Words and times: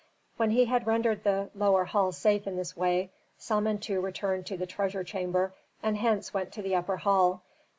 When 0.37 0.49
he 0.49 0.65
had 0.65 0.87
rendered 0.87 1.23
the 1.23 1.51
lower 1.53 1.85
hall 1.85 2.11
safe 2.11 2.47
in 2.47 2.55
this 2.57 2.75
way 2.75 3.11
Samentu 3.37 4.01
returned 4.01 4.47
to 4.47 4.57
the 4.57 4.65
treasure 4.65 5.03
chamber, 5.03 5.53
and 5.83 5.95
hence 5.95 6.33
went 6.33 6.51
to 6.53 6.63
the 6.63 6.73
upper 6.75 6.97
hall. 6.97 7.43